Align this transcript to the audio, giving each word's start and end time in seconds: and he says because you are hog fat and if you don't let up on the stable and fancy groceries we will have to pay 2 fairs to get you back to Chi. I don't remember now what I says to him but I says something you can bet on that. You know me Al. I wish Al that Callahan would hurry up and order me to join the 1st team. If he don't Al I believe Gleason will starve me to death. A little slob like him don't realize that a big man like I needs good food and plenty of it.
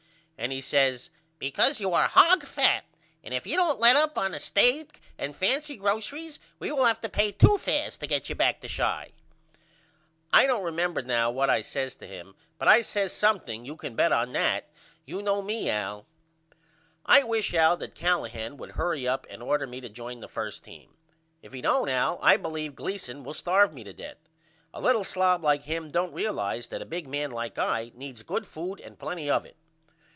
and 0.37 0.51
he 0.51 0.59
says 0.59 1.11
because 1.37 1.79
you 1.79 1.93
are 1.93 2.07
hog 2.07 2.41
fat 2.41 2.83
and 3.23 3.31
if 3.31 3.45
you 3.45 3.55
don't 3.55 3.79
let 3.79 3.95
up 3.95 4.17
on 4.17 4.31
the 4.31 4.39
stable 4.39 4.89
and 5.19 5.35
fancy 5.35 5.75
groceries 5.77 6.39
we 6.57 6.71
will 6.71 6.85
have 6.85 6.99
to 6.99 7.07
pay 7.07 7.31
2 7.31 7.59
fairs 7.59 7.95
to 7.95 8.07
get 8.07 8.27
you 8.27 8.33
back 8.33 8.59
to 8.59 8.67
Chi. 8.67 9.11
I 10.33 10.45
don't 10.47 10.63
remember 10.63 11.03
now 11.03 11.29
what 11.29 11.51
I 11.51 11.61
says 11.61 11.93
to 11.97 12.07
him 12.07 12.33
but 12.57 12.67
I 12.67 12.81
says 12.81 13.13
something 13.13 13.65
you 13.65 13.75
can 13.75 13.95
bet 13.95 14.11
on 14.11 14.33
that. 14.33 14.67
You 15.05 15.21
know 15.21 15.43
me 15.43 15.69
Al. 15.69 16.07
I 17.05 17.21
wish 17.21 17.53
Al 17.53 17.77
that 17.77 17.93
Callahan 17.93 18.57
would 18.57 18.71
hurry 18.71 19.07
up 19.07 19.27
and 19.29 19.43
order 19.43 19.67
me 19.67 19.79
to 19.81 19.89
join 19.89 20.21
the 20.21 20.27
1st 20.27 20.63
team. 20.63 20.89
If 21.43 21.53
he 21.53 21.61
don't 21.61 21.87
Al 21.87 22.17
I 22.23 22.35
believe 22.37 22.73
Gleason 22.75 23.23
will 23.23 23.35
starve 23.35 23.75
me 23.75 23.83
to 23.83 23.93
death. 23.93 24.27
A 24.73 24.81
little 24.81 25.03
slob 25.03 25.43
like 25.43 25.65
him 25.65 25.91
don't 25.91 26.15
realize 26.15 26.65
that 26.69 26.81
a 26.81 26.85
big 26.85 27.07
man 27.07 27.29
like 27.29 27.59
I 27.59 27.91
needs 27.95 28.23
good 28.23 28.47
food 28.47 28.79
and 28.79 28.97
plenty 28.97 29.29
of 29.29 29.45
it. 29.45 29.55